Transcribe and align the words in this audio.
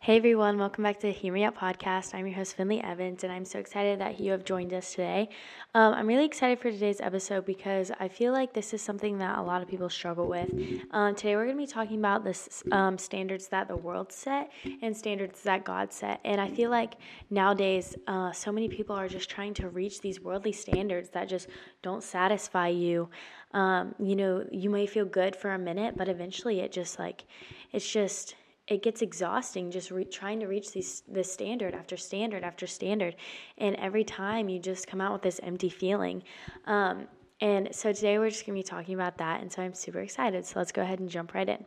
Hey 0.00 0.16
everyone, 0.16 0.58
welcome 0.58 0.84
back 0.84 1.00
to 1.00 1.12
Hear 1.12 1.32
Me 1.32 1.42
Out 1.42 1.56
podcast. 1.56 2.14
I'm 2.14 2.24
your 2.24 2.36
host 2.36 2.56
Finley 2.56 2.80
Evans, 2.80 3.24
and 3.24 3.32
I'm 3.32 3.44
so 3.44 3.58
excited 3.58 4.00
that 4.00 4.20
you 4.20 4.30
have 4.30 4.44
joined 4.44 4.72
us 4.72 4.92
today. 4.92 5.28
Um, 5.74 5.92
I'm 5.92 6.06
really 6.06 6.24
excited 6.24 6.60
for 6.60 6.70
today's 6.70 7.00
episode 7.00 7.44
because 7.44 7.90
I 7.98 8.06
feel 8.06 8.32
like 8.32 8.54
this 8.54 8.72
is 8.72 8.80
something 8.80 9.18
that 9.18 9.36
a 9.36 9.42
lot 9.42 9.60
of 9.60 9.68
people 9.68 9.90
struggle 9.90 10.28
with. 10.28 10.50
Um, 10.92 11.16
today 11.16 11.34
we're 11.34 11.46
going 11.46 11.56
to 11.56 11.62
be 11.62 11.66
talking 11.66 11.98
about 11.98 12.22
the 12.22 12.38
um, 12.70 12.96
standards 12.96 13.48
that 13.48 13.66
the 13.66 13.76
world 13.76 14.12
set 14.12 14.50
and 14.82 14.96
standards 14.96 15.42
that 15.42 15.64
God 15.64 15.92
set, 15.92 16.20
and 16.24 16.40
I 16.40 16.48
feel 16.48 16.70
like 16.70 16.94
nowadays 17.28 17.96
uh, 18.06 18.30
so 18.30 18.52
many 18.52 18.68
people 18.68 18.94
are 18.94 19.08
just 19.08 19.28
trying 19.28 19.52
to 19.54 19.68
reach 19.68 20.00
these 20.00 20.20
worldly 20.20 20.52
standards 20.52 21.10
that 21.10 21.28
just 21.28 21.48
don't 21.82 22.04
satisfy 22.04 22.68
you. 22.68 23.10
Um, 23.52 23.96
you 23.98 24.14
know, 24.14 24.46
you 24.52 24.70
may 24.70 24.86
feel 24.86 25.04
good 25.04 25.34
for 25.34 25.50
a 25.50 25.58
minute, 25.58 25.96
but 25.98 26.08
eventually 26.08 26.60
it 26.60 26.70
just 26.70 27.00
like 27.00 27.24
it's 27.72 27.90
just 27.90 28.36
it 28.68 28.82
gets 28.82 29.02
exhausting 29.02 29.70
just 29.70 29.90
re- 29.90 30.04
trying 30.04 30.40
to 30.40 30.46
reach 30.46 30.72
these 30.72 31.02
this 31.08 31.32
standard 31.32 31.74
after 31.74 31.96
standard 31.96 32.44
after 32.44 32.66
standard. 32.66 33.16
And 33.56 33.74
every 33.76 34.04
time 34.04 34.48
you 34.48 34.58
just 34.58 34.86
come 34.86 35.00
out 35.00 35.12
with 35.12 35.22
this 35.22 35.40
empty 35.42 35.70
feeling. 35.70 36.22
Um, 36.66 37.08
and 37.40 37.68
so 37.72 37.92
today 37.92 38.18
we're 38.18 38.30
just 38.30 38.44
going 38.46 38.56
to 38.56 38.62
be 38.62 38.68
talking 38.68 38.94
about 38.94 39.18
that. 39.18 39.40
And 39.40 39.50
so 39.50 39.62
i'm 39.62 39.74
super 39.74 40.00
excited. 40.00 40.44
So 40.44 40.58
let's 40.58 40.72
go 40.72 40.82
ahead 40.82 40.98
and 41.00 41.08
jump 41.08 41.34
right 41.34 41.48
in 41.48 41.64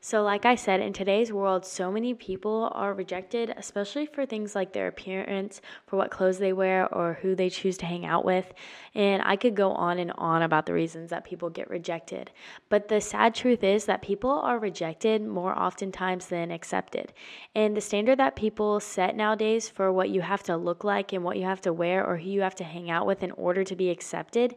so, 0.00 0.22
like 0.22 0.46
I 0.46 0.54
said, 0.54 0.80
in 0.80 0.92
today's 0.92 1.32
world, 1.32 1.66
so 1.66 1.90
many 1.90 2.14
people 2.14 2.70
are 2.72 2.94
rejected, 2.94 3.52
especially 3.56 4.06
for 4.06 4.24
things 4.24 4.54
like 4.54 4.72
their 4.72 4.86
appearance, 4.86 5.60
for 5.88 5.96
what 5.96 6.12
clothes 6.12 6.38
they 6.38 6.52
wear, 6.52 6.92
or 6.94 7.18
who 7.20 7.34
they 7.34 7.50
choose 7.50 7.76
to 7.78 7.86
hang 7.86 8.06
out 8.06 8.24
with. 8.24 8.52
And 8.94 9.22
I 9.24 9.34
could 9.34 9.56
go 9.56 9.72
on 9.72 9.98
and 9.98 10.12
on 10.16 10.42
about 10.42 10.66
the 10.66 10.72
reasons 10.72 11.10
that 11.10 11.24
people 11.24 11.50
get 11.50 11.68
rejected. 11.68 12.30
But 12.68 12.86
the 12.86 13.00
sad 13.00 13.34
truth 13.34 13.64
is 13.64 13.86
that 13.86 14.00
people 14.00 14.30
are 14.30 14.60
rejected 14.60 15.26
more 15.26 15.58
oftentimes 15.58 16.26
than 16.28 16.52
accepted. 16.52 17.12
And 17.56 17.76
the 17.76 17.80
standard 17.80 18.20
that 18.20 18.36
people 18.36 18.78
set 18.78 19.16
nowadays 19.16 19.68
for 19.68 19.92
what 19.92 20.10
you 20.10 20.20
have 20.20 20.44
to 20.44 20.56
look 20.56 20.84
like 20.84 21.12
and 21.12 21.24
what 21.24 21.38
you 21.38 21.44
have 21.44 21.60
to 21.62 21.72
wear 21.72 22.06
or 22.06 22.18
who 22.18 22.30
you 22.30 22.42
have 22.42 22.54
to 22.56 22.64
hang 22.64 22.88
out 22.88 23.06
with 23.06 23.24
in 23.24 23.32
order 23.32 23.64
to 23.64 23.74
be 23.74 23.90
accepted 23.90 24.54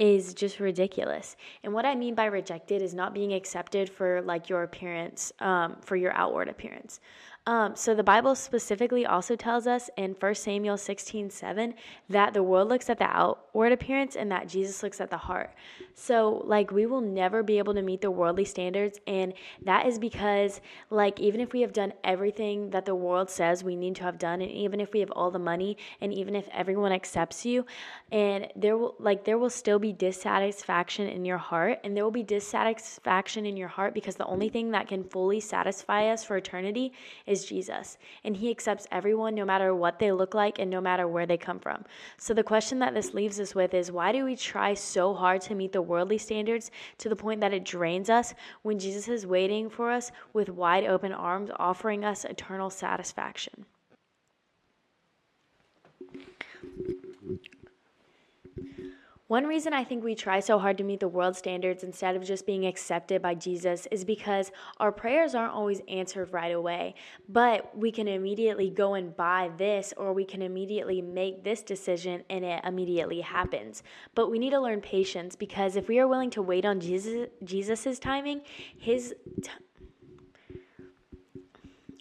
is 0.00 0.32
just 0.32 0.58
ridiculous. 0.60 1.36
And 1.62 1.74
what 1.74 1.84
I 1.84 1.94
mean 1.94 2.14
by 2.14 2.24
rejected 2.24 2.80
is 2.80 2.94
not 2.94 3.12
being 3.12 3.34
accepted 3.34 3.90
for 3.90 4.22
like 4.22 4.48
your 4.48 4.62
appearance, 4.62 5.30
um, 5.40 5.76
for 5.82 5.94
your 5.94 6.12
outward 6.14 6.48
appearance. 6.48 7.00
Um, 7.46 7.74
so 7.74 7.94
the 7.94 8.02
Bible 8.02 8.34
specifically 8.34 9.06
also 9.06 9.34
tells 9.34 9.66
us 9.66 9.88
in 9.96 10.14
1 10.20 10.34
Samuel 10.34 10.76
16 10.76 11.30
7 11.30 11.74
that 12.10 12.34
the 12.34 12.42
world 12.42 12.68
looks 12.68 12.90
at 12.90 12.98
the 12.98 13.04
outward 13.04 13.72
appearance 13.72 14.14
and 14.14 14.30
that 14.30 14.46
Jesus 14.46 14.82
looks 14.82 15.00
at 15.00 15.10
the 15.10 15.16
heart. 15.16 15.54
So, 15.94 16.42
like, 16.44 16.70
we 16.70 16.84
will 16.84 17.00
never 17.00 17.42
be 17.42 17.56
able 17.56 17.74
to 17.74 17.82
meet 17.82 18.02
the 18.02 18.10
worldly 18.10 18.44
standards. 18.44 18.98
And 19.06 19.32
that 19.62 19.86
is 19.86 19.98
because, 19.98 20.60
like, 20.90 21.18
even 21.18 21.40
if 21.40 21.52
we 21.52 21.62
have 21.62 21.72
done 21.72 21.94
everything 22.04 22.70
that 22.70 22.84
the 22.84 22.94
world 22.94 23.30
says 23.30 23.64
we 23.64 23.74
need 23.74 23.96
to 23.96 24.02
have 24.04 24.18
done, 24.18 24.42
and 24.42 24.50
even 24.50 24.80
if 24.80 24.92
we 24.92 25.00
have 25.00 25.10
all 25.10 25.30
the 25.30 25.38
money, 25.38 25.78
and 26.00 26.12
even 26.12 26.36
if 26.36 26.46
everyone 26.52 26.92
accepts 26.92 27.46
you, 27.46 27.64
and 28.12 28.48
there 28.54 28.76
will, 28.76 28.94
like, 28.98 29.24
there 29.24 29.38
will 29.38 29.50
still 29.50 29.78
be 29.78 29.92
dissatisfaction 29.92 31.08
in 31.08 31.24
your 31.24 31.38
heart. 31.38 31.80
And 31.84 31.96
there 31.96 32.04
will 32.04 32.10
be 32.10 32.22
dissatisfaction 32.22 33.46
in 33.46 33.56
your 33.56 33.68
heart 33.68 33.94
because 33.94 34.16
the 34.16 34.26
only 34.26 34.50
thing 34.50 34.70
that 34.72 34.88
can 34.88 35.04
fully 35.04 35.40
satisfy 35.40 36.10
us 36.10 36.22
for 36.22 36.36
eternity 36.36 36.92
is 37.30 37.44
Jesus. 37.44 37.96
And 38.24 38.36
He 38.36 38.50
accepts 38.50 38.86
everyone 38.90 39.34
no 39.34 39.44
matter 39.44 39.74
what 39.74 39.98
they 39.98 40.10
look 40.10 40.34
like 40.34 40.58
and 40.58 40.70
no 40.70 40.80
matter 40.80 41.06
where 41.06 41.26
they 41.26 41.38
come 41.38 41.60
from. 41.60 41.84
So 42.18 42.34
the 42.34 42.42
question 42.42 42.78
that 42.80 42.92
this 42.92 43.14
leaves 43.14 43.38
us 43.38 43.54
with 43.54 43.72
is 43.72 43.92
why 43.92 44.12
do 44.12 44.24
we 44.24 44.36
try 44.36 44.74
so 44.74 45.14
hard 45.14 45.40
to 45.42 45.54
meet 45.54 45.72
the 45.72 45.82
worldly 45.82 46.18
standards 46.18 46.70
to 46.98 47.08
the 47.08 47.16
point 47.16 47.40
that 47.40 47.54
it 47.54 47.64
drains 47.64 48.10
us 48.10 48.34
when 48.62 48.78
Jesus 48.78 49.08
is 49.08 49.26
waiting 49.26 49.70
for 49.70 49.90
us 49.90 50.10
with 50.32 50.48
wide 50.48 50.84
open 50.84 51.12
arms, 51.12 51.50
offering 51.56 52.04
us 52.04 52.24
eternal 52.24 52.70
satisfaction? 52.70 53.64
One 59.30 59.46
reason 59.46 59.72
I 59.72 59.84
think 59.84 60.02
we 60.02 60.16
try 60.16 60.40
so 60.40 60.58
hard 60.58 60.76
to 60.78 60.82
meet 60.82 60.98
the 60.98 61.06
world 61.06 61.36
standards 61.36 61.84
instead 61.84 62.16
of 62.16 62.24
just 62.24 62.46
being 62.46 62.66
accepted 62.66 63.22
by 63.22 63.36
Jesus 63.36 63.86
is 63.92 64.04
because 64.04 64.50
our 64.78 64.90
prayers 64.90 65.36
aren't 65.36 65.52
always 65.52 65.80
answered 65.86 66.32
right 66.32 66.52
away. 66.52 66.96
But 67.28 67.78
we 67.78 67.92
can 67.92 68.08
immediately 68.08 68.70
go 68.70 68.94
and 68.94 69.16
buy 69.16 69.52
this, 69.56 69.94
or 69.96 70.12
we 70.12 70.24
can 70.24 70.42
immediately 70.42 71.00
make 71.00 71.44
this 71.44 71.62
decision 71.62 72.24
and 72.28 72.44
it 72.44 72.60
immediately 72.64 73.20
happens. 73.20 73.84
But 74.16 74.32
we 74.32 74.40
need 74.40 74.50
to 74.50 74.60
learn 74.60 74.80
patience 74.80 75.36
because 75.36 75.76
if 75.76 75.86
we 75.86 76.00
are 76.00 76.08
willing 76.08 76.30
to 76.30 76.42
wait 76.42 76.64
on 76.64 76.80
Jesus 76.80 77.28
Jesus's 77.44 78.00
timing, 78.00 78.40
his 78.76 79.14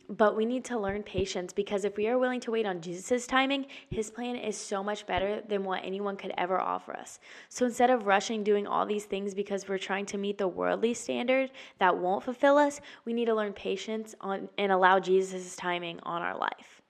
but 0.10 0.36
we 0.36 0.46
need 0.46 0.66
to 0.66 0.80
learn 0.80 1.04
patience 1.04 1.54
because 1.54 1.86
if 1.86 1.96
we 1.96 2.08
are 2.08 2.18
willing 2.18 2.40
to 2.42 2.52
wait 2.52 2.66
on 2.66 2.82
Jesus' 2.82 3.28
timing, 3.28 3.68
his 3.90 4.10
plan 4.10 4.36
is 4.36 4.58
so 4.58 4.84
much 4.84 5.06
better 5.06 5.42
than 5.48 5.64
what 5.64 5.82
anyone 5.86 6.18
could 6.18 6.34
ever 6.38 6.60
offer 6.60 6.96
us. 6.96 7.20
So 7.50 7.66
instead 7.66 7.92
of 7.92 8.08
rushing 8.08 8.44
doing 8.44 8.66
all 8.66 8.86
these 8.86 9.06
things 9.06 9.36
because 9.36 9.68
we're 9.68 9.78
trying 9.78 10.08
to 10.08 10.18
meet 10.18 10.40
the 10.40 10.48
worldly 10.48 10.96
standard 10.96 11.52
that 11.78 11.96
won't 11.96 12.24
fulfill 12.24 12.58
us, 12.58 12.82
we 13.06 13.14
need 13.14 13.26
to 13.26 13.36
learn 13.36 13.54
patience 13.54 14.16
on 14.20 14.50
and 14.58 14.72
allow 14.72 15.00
Jesus' 15.00 15.56
timing 15.56 16.00
on 16.04 16.24
our 16.24 16.38
life. 16.38 16.82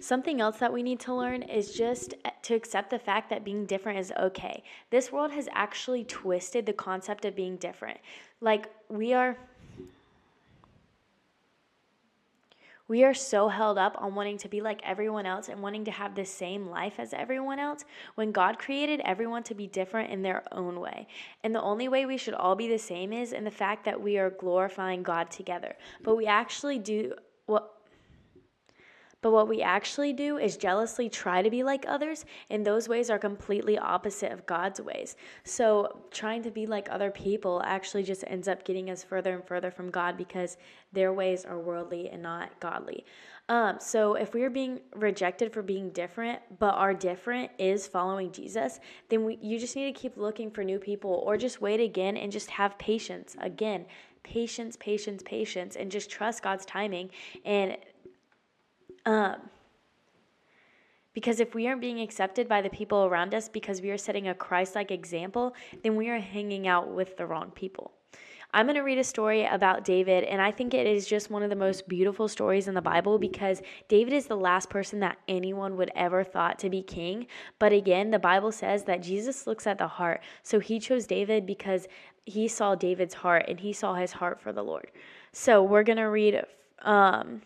Something 0.00 0.40
else 0.40 0.58
that 0.58 0.72
we 0.72 0.82
need 0.82 0.98
to 1.00 1.14
learn 1.14 1.42
is 1.42 1.74
just 1.74 2.14
to 2.50 2.56
accept 2.56 2.90
the 2.90 2.98
fact 2.98 3.30
that 3.30 3.44
being 3.44 3.66
different 3.66 3.98
is 3.98 4.12
okay. 4.18 4.62
This 4.90 5.10
world 5.10 5.32
has 5.32 5.48
actually 5.52 6.04
twisted 6.04 6.66
the 6.66 6.72
concept 6.72 7.24
of 7.24 7.34
being 7.34 7.56
different. 7.56 7.98
Like, 8.40 8.70
we 8.88 9.12
are. 9.12 9.36
We 12.88 13.04
are 13.04 13.14
so 13.14 13.46
held 13.46 13.78
up 13.78 13.94
on 14.00 14.16
wanting 14.16 14.38
to 14.38 14.48
be 14.48 14.60
like 14.60 14.80
everyone 14.82 15.24
else 15.24 15.48
and 15.48 15.62
wanting 15.62 15.84
to 15.84 15.92
have 15.92 16.16
the 16.16 16.24
same 16.24 16.66
life 16.68 16.94
as 16.98 17.12
everyone 17.12 17.60
else 17.60 17.84
when 18.16 18.32
God 18.32 18.58
created 18.58 19.00
everyone 19.04 19.44
to 19.44 19.54
be 19.54 19.68
different 19.68 20.10
in 20.10 20.22
their 20.22 20.42
own 20.50 20.80
way. 20.80 21.06
And 21.44 21.54
the 21.54 21.62
only 21.62 21.86
way 21.86 22.04
we 22.04 22.16
should 22.16 22.34
all 22.34 22.56
be 22.56 22.66
the 22.66 22.80
same 22.80 23.12
is 23.12 23.32
in 23.32 23.44
the 23.44 23.50
fact 23.52 23.84
that 23.84 24.00
we 24.00 24.18
are 24.18 24.30
glorifying 24.30 25.04
God 25.04 25.30
together. 25.30 25.76
But 26.02 26.16
we 26.16 26.26
actually 26.26 26.80
do 26.80 27.14
what 27.46 27.79
but 29.22 29.32
what 29.32 29.48
we 29.48 29.62
actually 29.62 30.12
do 30.12 30.38
is 30.38 30.56
jealously 30.56 31.08
try 31.08 31.42
to 31.42 31.50
be 31.50 31.62
like 31.62 31.84
others, 31.86 32.24
and 32.48 32.64
those 32.64 32.88
ways 32.88 33.10
are 33.10 33.18
completely 33.18 33.78
opposite 33.78 34.32
of 34.32 34.46
God's 34.46 34.80
ways. 34.80 35.16
So, 35.44 36.04
trying 36.10 36.42
to 36.44 36.50
be 36.50 36.66
like 36.66 36.88
other 36.90 37.10
people 37.10 37.62
actually 37.64 38.02
just 38.02 38.24
ends 38.26 38.48
up 38.48 38.64
getting 38.64 38.90
us 38.90 39.04
further 39.04 39.34
and 39.34 39.44
further 39.44 39.70
from 39.70 39.90
God 39.90 40.16
because 40.16 40.56
their 40.92 41.12
ways 41.12 41.44
are 41.44 41.58
worldly 41.58 42.08
and 42.08 42.22
not 42.22 42.58
godly. 42.60 43.04
Um, 43.50 43.76
so, 43.80 44.14
if 44.14 44.32
we 44.32 44.42
are 44.44 44.50
being 44.50 44.80
rejected 44.94 45.52
for 45.52 45.60
being 45.60 45.90
different, 45.90 46.40
but 46.58 46.74
our 46.74 46.94
different 46.94 47.50
is 47.58 47.86
following 47.86 48.32
Jesus, 48.32 48.80
then 49.08 49.24
we, 49.24 49.38
you 49.42 49.58
just 49.58 49.76
need 49.76 49.92
to 49.92 50.00
keep 50.00 50.16
looking 50.16 50.50
for 50.50 50.64
new 50.64 50.78
people 50.78 51.22
or 51.26 51.36
just 51.36 51.60
wait 51.60 51.80
again 51.80 52.16
and 52.16 52.32
just 52.32 52.48
have 52.50 52.78
patience. 52.78 53.36
Again, 53.40 53.86
patience, 54.22 54.76
patience, 54.78 55.22
patience, 55.24 55.76
and 55.76 55.90
just 55.90 56.10
trust 56.10 56.42
God's 56.42 56.64
timing. 56.64 57.10
And 57.44 57.76
um, 59.06 59.36
because 61.12 61.40
if 61.40 61.54
we 61.54 61.66
aren't 61.66 61.80
being 61.80 62.00
accepted 62.00 62.48
by 62.48 62.62
the 62.62 62.70
people 62.70 63.04
around 63.04 63.34
us 63.34 63.48
because 63.48 63.82
we 63.82 63.90
are 63.90 63.98
setting 63.98 64.28
a 64.28 64.34
Christ 64.34 64.74
like 64.74 64.90
example, 64.90 65.54
then 65.82 65.96
we 65.96 66.08
are 66.08 66.18
hanging 66.18 66.68
out 66.68 66.88
with 66.88 67.16
the 67.16 67.26
wrong 67.26 67.50
people. 67.50 67.92
I'm 68.52 68.66
going 68.66 68.76
to 68.76 68.82
read 68.82 68.98
a 68.98 69.04
story 69.04 69.44
about 69.44 69.84
David, 69.84 70.24
and 70.24 70.42
I 70.42 70.50
think 70.50 70.74
it 70.74 70.84
is 70.84 71.06
just 71.06 71.30
one 71.30 71.44
of 71.44 71.50
the 71.50 71.56
most 71.56 71.86
beautiful 71.86 72.26
stories 72.26 72.66
in 72.66 72.74
the 72.74 72.82
Bible 72.82 73.16
because 73.16 73.62
David 73.86 74.12
is 74.12 74.26
the 74.26 74.36
last 74.36 74.68
person 74.68 74.98
that 75.00 75.18
anyone 75.28 75.76
would 75.76 75.92
ever 75.94 76.24
thought 76.24 76.58
to 76.60 76.70
be 76.70 76.82
king. 76.82 77.28
But 77.60 77.72
again, 77.72 78.10
the 78.10 78.18
Bible 78.18 78.50
says 78.50 78.84
that 78.84 79.02
Jesus 79.02 79.46
looks 79.46 79.68
at 79.68 79.78
the 79.78 79.86
heart. 79.86 80.20
So 80.42 80.58
he 80.58 80.80
chose 80.80 81.06
David 81.06 81.46
because 81.46 81.86
he 82.24 82.48
saw 82.48 82.74
David's 82.74 83.14
heart 83.14 83.44
and 83.46 83.60
he 83.60 83.72
saw 83.72 83.94
his 83.94 84.10
heart 84.12 84.40
for 84.40 84.52
the 84.52 84.64
Lord. 84.64 84.90
So 85.32 85.62
we're 85.62 85.84
going 85.84 85.98
to 85.98 86.04
read 86.04 86.44
um, 86.82 87.42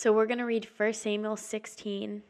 So 0.00 0.14
we're 0.14 0.24
going 0.24 0.38
to 0.38 0.44
read 0.44 0.66
1 0.78 0.92
Samuel 0.94 1.36
16. 1.36 2.22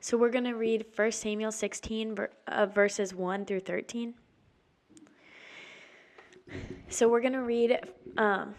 So 0.00 0.16
we're 0.16 0.30
going 0.30 0.44
to 0.44 0.52
read 0.52 0.86
1 0.94 1.10
Samuel 1.10 1.50
16, 1.50 2.16
uh, 2.46 2.66
verses 2.66 3.12
1 3.12 3.44
through 3.44 3.58
13. 3.58 4.14
So 6.88 7.08
we're 7.08 7.20
going 7.20 7.32
to 7.32 7.42
read. 7.42 7.80
Um, 8.16 8.54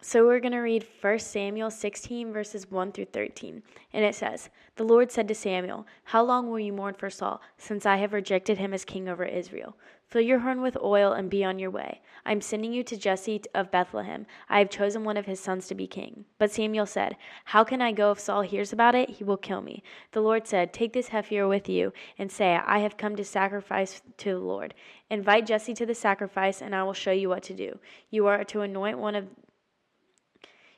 so 0.00 0.24
we're 0.24 0.38
going 0.38 0.52
to 0.52 0.58
read 0.58 0.86
1 1.00 1.18
Samuel 1.18 1.70
16, 1.70 2.32
verses 2.32 2.70
1 2.70 2.92
through 2.92 3.06
13. 3.06 3.62
And 3.92 4.04
it 4.04 4.14
says, 4.14 4.48
The 4.76 4.84
Lord 4.84 5.10
said 5.10 5.26
to 5.28 5.34
Samuel, 5.34 5.86
How 6.04 6.22
long 6.22 6.48
will 6.48 6.60
you 6.60 6.72
mourn 6.72 6.94
for 6.94 7.10
Saul, 7.10 7.40
since 7.56 7.84
I 7.84 7.96
have 7.96 8.12
rejected 8.12 8.58
him 8.58 8.72
as 8.72 8.84
king 8.84 9.08
over 9.08 9.24
Israel? 9.24 9.76
Fill 10.06 10.22
your 10.22 10.38
horn 10.38 10.62
with 10.62 10.76
oil 10.82 11.12
and 11.12 11.28
be 11.28 11.44
on 11.44 11.58
your 11.58 11.70
way. 11.70 12.00
I 12.24 12.32
am 12.32 12.40
sending 12.40 12.72
you 12.72 12.82
to 12.84 12.96
Jesse 12.96 13.42
of 13.54 13.70
Bethlehem. 13.70 14.24
I 14.48 14.60
have 14.60 14.70
chosen 14.70 15.02
one 15.02 15.16
of 15.16 15.26
his 15.26 15.40
sons 15.40 15.66
to 15.66 15.74
be 15.74 15.86
king. 15.86 16.24
But 16.38 16.50
Samuel 16.50 16.86
said, 16.86 17.16
How 17.46 17.64
can 17.64 17.82
I 17.82 17.90
go 17.90 18.12
if 18.12 18.20
Saul 18.20 18.42
hears 18.42 18.72
about 18.72 18.94
it? 18.94 19.10
He 19.10 19.24
will 19.24 19.36
kill 19.36 19.60
me. 19.60 19.82
The 20.12 20.20
Lord 20.22 20.46
said, 20.46 20.72
Take 20.72 20.92
this 20.92 21.08
heifer 21.08 21.48
with 21.48 21.68
you 21.68 21.92
and 22.16 22.30
say, 22.30 22.58
I 22.64 22.78
have 22.78 22.96
come 22.96 23.16
to 23.16 23.24
sacrifice 23.24 24.00
to 24.18 24.30
the 24.30 24.38
Lord. 24.38 24.74
Invite 25.10 25.46
Jesse 25.46 25.74
to 25.74 25.84
the 25.84 25.94
sacrifice, 25.94 26.62
and 26.62 26.74
I 26.74 26.84
will 26.84 26.94
show 26.94 27.12
you 27.12 27.28
what 27.28 27.42
to 27.44 27.54
do. 27.54 27.78
You 28.10 28.26
are 28.28 28.44
to 28.44 28.60
anoint 28.60 28.98
one 28.98 29.16
of 29.16 29.26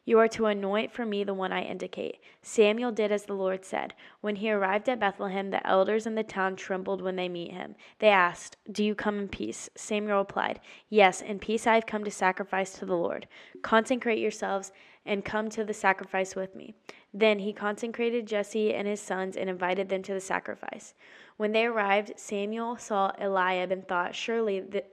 you 0.05 0.19
are 0.19 0.29
to 0.29 0.47
anoint 0.47 0.93
for 0.93 1.05
me 1.05 1.25
the 1.25 1.35
one 1.35 1.53
I 1.53 1.63
indicate. 1.63 2.21
Samuel 2.43 2.93
did 2.93 3.13
as 3.13 3.25
the 3.25 3.35
Lord 3.35 3.65
said. 3.65 3.95
When 4.21 4.37
he 4.37 4.51
arrived 4.51 4.89
at 4.89 5.01
Bethlehem, 5.01 5.51
the 5.51 5.65
elders 5.67 6.07
in 6.07 6.15
the 6.15 6.23
town 6.23 6.57
trembled 6.57 7.03
when 7.03 7.17
they 7.17 7.29
meet 7.29 7.53
him. 7.53 7.75
They 7.99 8.09
asked, 8.09 8.57
Do 8.71 8.83
you 8.83 8.95
come 8.95 9.19
in 9.19 9.29
peace? 9.29 9.69
Samuel 9.77 10.19
replied, 10.19 10.61
Yes, 10.89 11.21
in 11.21 11.39
peace 11.39 11.67
I 11.67 11.75
have 11.75 11.87
come 11.87 12.05
to 12.05 12.11
sacrifice 12.11 12.73
to 12.79 12.87
the 12.87 12.97
Lord. 12.97 13.29
Consecrate 13.63 14.19
yourselves 14.19 14.73
and 15.05 15.25
come 15.25 15.49
to 15.51 15.65
the 15.65 15.75
sacrifice 15.75 16.35
with 16.35 16.55
me. 16.55 16.75
Then 17.13 17.39
he 17.39 17.53
consecrated 17.53 18.27
Jesse 18.27 18.75
and 18.75 18.87
his 18.87 19.01
sons 19.01 19.37
and 19.37 19.51
invited 19.51 19.89
them 19.89 20.03
to 20.05 20.15
the 20.15 20.21
sacrifice. 20.21 20.95
When 21.37 21.53
they 21.53 21.67
arrived, 21.67 22.13
Samuel 22.17 22.77
saw 22.77 23.13
Eliab 23.19 23.73
and 23.73 23.87
thought, 23.87 24.15
Surely 24.15 24.61
the 24.61 24.85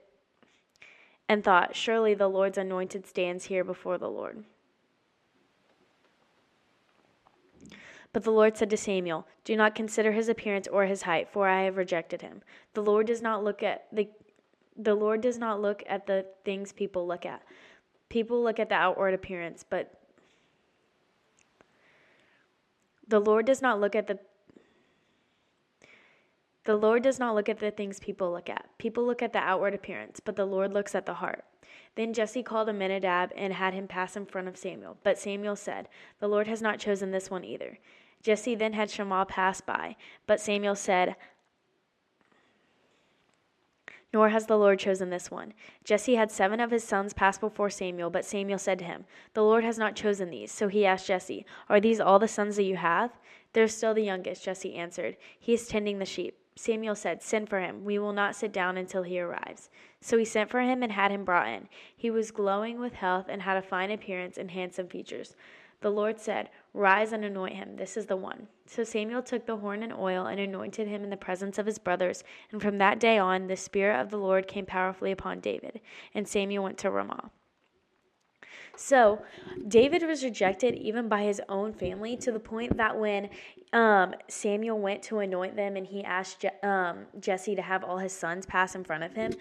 and 1.28 1.44
thought, 1.44 1.76
Surely 1.76 2.14
the 2.14 2.28
Lord's 2.28 2.56
anointed 2.56 3.06
stands 3.06 3.44
here 3.44 3.62
before 3.62 3.98
the 3.98 4.08
Lord. 4.08 4.44
But 8.12 8.24
the 8.24 8.30
Lord 8.30 8.56
said 8.56 8.70
to 8.70 8.76
Samuel, 8.76 9.26
Do 9.44 9.54
not 9.56 9.74
consider 9.74 10.12
his 10.12 10.28
appearance 10.28 10.66
or 10.66 10.86
his 10.86 11.02
height, 11.02 11.28
for 11.28 11.48
I 11.48 11.62
have 11.62 11.76
rejected 11.76 12.22
him. 12.22 12.42
The 12.74 12.82
Lord 12.82 13.06
does 13.06 13.22
not 13.22 13.44
look 13.44 13.62
at 13.62 13.86
the 13.92 14.08
the 14.80 14.94
Lord 14.94 15.20
does 15.20 15.38
not 15.38 15.60
look 15.60 15.82
at 15.88 16.06
the 16.06 16.24
things 16.44 16.72
people 16.72 17.04
look 17.04 17.26
at. 17.26 17.42
People 18.08 18.42
look 18.42 18.60
at 18.60 18.68
the 18.68 18.76
outward 18.76 19.12
appearance, 19.12 19.64
but 19.68 19.92
the 23.08 23.18
Lord 23.18 23.44
does 23.44 23.60
not 23.60 23.80
look 23.80 23.96
at 23.96 24.06
the 24.06 24.20
the 26.68 26.76
Lord 26.76 27.02
does 27.02 27.18
not 27.18 27.34
look 27.34 27.48
at 27.48 27.60
the 27.60 27.70
things 27.70 27.98
people 27.98 28.30
look 28.30 28.50
at. 28.50 28.68
People 28.76 29.06
look 29.06 29.22
at 29.22 29.32
the 29.32 29.38
outward 29.38 29.72
appearance, 29.72 30.20
but 30.22 30.36
the 30.36 30.44
Lord 30.44 30.70
looks 30.70 30.94
at 30.94 31.06
the 31.06 31.14
heart. 31.14 31.46
Then 31.94 32.12
Jesse 32.12 32.42
called 32.42 32.68
Abinadab 32.68 33.32
and 33.34 33.54
had 33.54 33.72
him 33.72 33.88
pass 33.88 34.18
in 34.18 34.26
front 34.26 34.48
of 34.48 34.58
Samuel. 34.58 34.98
But 35.02 35.18
Samuel 35.18 35.56
said, 35.56 35.88
The 36.20 36.28
Lord 36.28 36.46
has 36.46 36.60
not 36.60 36.78
chosen 36.78 37.10
this 37.10 37.30
one 37.30 37.42
either. 37.42 37.78
Jesse 38.22 38.54
then 38.54 38.74
had 38.74 38.90
Shammah 38.90 39.24
pass 39.24 39.62
by. 39.62 39.96
But 40.26 40.42
Samuel 40.42 40.74
said, 40.74 41.16
Nor 44.12 44.28
has 44.28 44.44
the 44.44 44.58
Lord 44.58 44.78
chosen 44.78 45.08
this 45.08 45.30
one. 45.30 45.54
Jesse 45.84 46.16
had 46.16 46.30
seven 46.30 46.60
of 46.60 46.70
his 46.70 46.84
sons 46.84 47.14
pass 47.14 47.38
before 47.38 47.70
Samuel, 47.70 48.10
but 48.10 48.26
Samuel 48.26 48.58
said 48.58 48.78
to 48.80 48.84
him, 48.84 49.06
The 49.32 49.42
Lord 49.42 49.64
has 49.64 49.78
not 49.78 49.96
chosen 49.96 50.28
these. 50.28 50.52
So 50.52 50.68
he 50.68 50.84
asked 50.84 51.06
Jesse, 51.06 51.46
Are 51.70 51.80
these 51.80 51.98
all 51.98 52.18
the 52.18 52.28
sons 52.28 52.56
that 52.56 52.64
you 52.64 52.76
have? 52.76 53.10
They're 53.54 53.68
still 53.68 53.94
the 53.94 54.02
youngest, 54.02 54.44
Jesse 54.44 54.74
answered. 54.74 55.16
He 55.38 55.54
is 55.54 55.66
tending 55.66 55.98
the 55.98 56.04
sheep. 56.04 56.36
Samuel 56.58 56.96
said, 56.96 57.22
Send 57.22 57.48
for 57.48 57.60
him. 57.60 57.84
We 57.84 58.00
will 58.00 58.12
not 58.12 58.34
sit 58.34 58.52
down 58.52 58.76
until 58.76 59.04
he 59.04 59.20
arrives. 59.20 59.70
So 60.00 60.18
he 60.18 60.24
sent 60.24 60.50
for 60.50 60.60
him 60.60 60.82
and 60.82 60.90
had 60.90 61.12
him 61.12 61.24
brought 61.24 61.46
in. 61.46 61.68
He 61.96 62.10
was 62.10 62.32
glowing 62.32 62.80
with 62.80 62.94
health 62.94 63.26
and 63.28 63.42
had 63.42 63.56
a 63.56 63.62
fine 63.62 63.92
appearance 63.92 64.36
and 64.36 64.50
handsome 64.50 64.88
features. 64.88 65.36
The 65.82 65.90
Lord 65.90 66.18
said, 66.18 66.50
Rise 66.74 67.12
and 67.12 67.24
anoint 67.24 67.54
him. 67.54 67.76
This 67.76 67.96
is 67.96 68.06
the 68.06 68.16
one. 68.16 68.48
So 68.66 68.82
Samuel 68.82 69.22
took 69.22 69.46
the 69.46 69.58
horn 69.58 69.84
and 69.84 69.92
oil 69.92 70.26
and 70.26 70.40
anointed 70.40 70.88
him 70.88 71.04
in 71.04 71.10
the 71.10 71.16
presence 71.16 71.58
of 71.58 71.66
his 71.66 71.78
brothers. 71.78 72.24
And 72.50 72.60
from 72.60 72.78
that 72.78 72.98
day 72.98 73.18
on, 73.18 73.46
the 73.46 73.56
Spirit 73.56 74.00
of 74.00 74.10
the 74.10 74.18
Lord 74.18 74.48
came 74.48 74.66
powerfully 74.66 75.12
upon 75.12 75.38
David. 75.38 75.80
And 76.12 76.26
Samuel 76.26 76.64
went 76.64 76.78
to 76.78 76.90
Ramah. 76.90 77.30
So, 78.76 79.22
David 79.66 80.02
was 80.02 80.24
rejected 80.24 80.74
even 80.74 81.08
by 81.08 81.22
his 81.22 81.40
own 81.48 81.72
family 81.72 82.16
to 82.18 82.32
the 82.32 82.40
point 82.40 82.76
that 82.76 82.98
when 82.98 83.28
um, 83.72 84.14
Samuel 84.28 84.78
went 84.78 85.02
to 85.04 85.18
anoint 85.18 85.56
them 85.56 85.76
and 85.76 85.86
he 85.86 86.04
asked 86.04 86.40
Je- 86.40 86.50
um, 86.62 87.06
Jesse 87.20 87.54
to 87.54 87.62
have 87.62 87.84
all 87.84 87.98
his 87.98 88.12
sons 88.12 88.46
pass 88.46 88.74
in 88.74 88.84
front 88.84 89.04
of 89.04 89.14
him, 89.14 89.32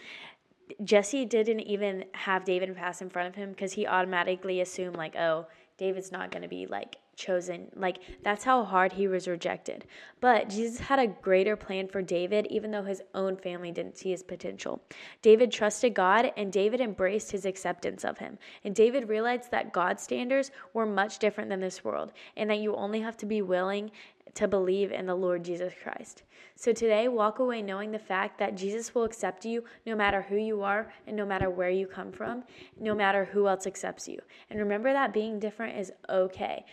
Jesse 0.83 1.25
didn't 1.25 1.62
even 1.62 2.06
have 2.13 2.44
David 2.44 2.75
pass 2.75 3.01
in 3.01 3.09
front 3.09 3.29
of 3.29 3.35
him 3.35 3.51
because 3.51 3.74
he 3.74 3.88
automatically 3.88 4.62
assumed, 4.62 4.95
like, 4.95 5.15
oh, 5.15 5.47
David's 5.77 6.12
not 6.12 6.31
going 6.31 6.41
to 6.41 6.50
be 6.50 6.65
like 6.65 6.97
chosen. 7.18 7.68
Like, 7.75 7.98
that's 8.24 8.46
how 8.46 8.64
hard 8.64 8.94
he 8.94 9.08
was 9.08 9.28
rejected. 9.28 9.86
But 10.22 10.48
Jesus 10.48 10.80
had 10.80 11.00
a 11.00 11.08
greater 11.08 11.58
plan 11.58 11.88
for 11.88 12.02
David, 12.02 12.48
even 12.50 12.72
though 12.72 12.84
his 12.84 13.02
own 13.14 13.36
family 13.36 13.72
didn't 13.72 13.98
see 13.98 14.12
his 14.12 14.24
potential. 14.24 14.81
David 15.22 15.52
trusted 15.52 15.94
God, 15.94 16.31
and 16.38 16.54
David 16.54 16.80
embraced 16.80 17.31
his 17.31 17.46
acceptance 17.46 18.06
of 18.06 18.18
him. 18.19 18.38
And 18.64 18.74
David 18.74 19.10
realized 19.10 19.52
that 19.52 19.74
God's 19.74 20.04
standards 20.04 20.52
were 20.74 20.86
much 20.86 21.19
different 21.19 21.50
than 21.50 21.60
this 21.60 21.84
world, 21.84 22.14
and 22.38 22.50
that 22.50 22.60
you 22.60 22.75
only 22.75 23.02
have 23.02 23.18
to 23.18 23.25
be 23.25 23.42
willing 23.42 23.92
to 24.38 24.48
believe 24.48 24.92
in 24.92 25.07
the 25.07 25.16
Lord 25.16 25.44
Jesus 25.44 25.74
Christ. 25.81 26.22
So 26.56 26.72
today, 26.72 27.07
walk 27.07 27.39
away 27.39 27.63
knowing 27.63 27.92
the 27.92 27.98
fact 27.98 28.38
that 28.38 28.56
Jesus 28.56 28.94
will 28.94 29.04
accept 29.04 29.45
you 29.45 29.63
no 29.88 29.95
matter 29.95 30.22
who 30.22 30.38
you 30.38 30.62
are 30.62 30.94
and 31.07 31.18
no 31.18 31.25
matter 31.25 31.50
where 31.50 31.72
you 31.72 31.88
come 31.88 32.12
from, 32.12 32.44
no 32.80 32.94
matter 32.94 33.25
who 33.25 33.48
else 33.48 33.66
accepts 33.66 34.07
you. 34.07 34.19
And 34.51 34.60
remember 34.60 34.94
that 34.94 35.12
being 35.12 35.39
different 35.39 35.80
is 35.80 35.92
okay. 36.07 36.66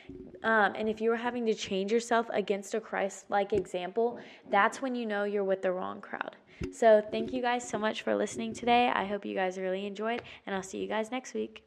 Um, 0.43 0.75
and 0.77 0.91
if 0.91 1.01
you're 1.01 1.17
having 1.17 1.47
to 1.47 1.55
change 1.55 1.91
yourself 1.91 2.27
against 2.35 2.75
a 2.75 2.81
Christ 2.81 3.31
like 3.31 3.55
example, 3.55 4.19
that's 4.51 4.83
when 4.83 4.95
you 4.95 5.07
know 5.07 5.25
you're 5.25 5.43
with 5.43 5.63
the 5.63 5.73
wrong 5.73 6.03
crowd. 6.03 6.37
So, 6.73 7.03
thank 7.11 7.33
you 7.33 7.43
guys 7.43 7.67
so 7.67 7.79
much 7.79 8.03
for 8.03 8.15
listening 8.15 8.53
today. 8.53 8.91
I 8.95 9.07
hope 9.07 9.25
you 9.25 9.35
guys 9.35 9.59
really 9.59 9.87
enjoyed, 9.87 10.23
and 10.47 10.55
I'll 10.55 10.63
see 10.63 10.79
you 10.79 10.87
guys 10.87 11.11
next 11.11 11.35
week. 11.35 11.65